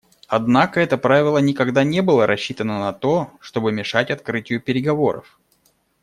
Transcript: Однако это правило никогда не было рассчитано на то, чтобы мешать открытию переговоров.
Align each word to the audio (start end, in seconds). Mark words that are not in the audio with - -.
Однако 0.27 0.79
это 0.79 0.97
правило 0.97 1.37
никогда 1.37 1.83
не 1.83 2.01
было 2.01 2.25
рассчитано 2.25 2.79
на 2.79 2.91
то, 2.91 3.29
чтобы 3.39 3.71
мешать 3.71 4.09
открытию 4.09 4.59
переговоров. 4.59 5.39